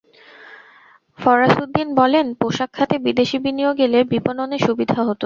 [1.19, 5.19] ফরাসউদ্দিন বলেন, পোশাক খাতে বিদেশি বিনিয়োগ এলে বিপণনে সুবিধা হতো।